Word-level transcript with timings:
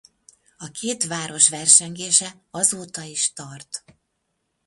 A 0.57 0.67
két 0.67 1.03
város 1.07 1.49
versengése 1.49 2.41
azóta 2.51 3.01
is 3.03 3.33
tart. 3.33 3.83